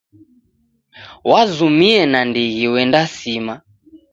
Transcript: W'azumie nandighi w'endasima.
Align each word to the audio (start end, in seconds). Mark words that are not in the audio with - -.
W'azumie 1.31 1.97
nandighi 2.11 2.65
w'endasima. 2.73 3.53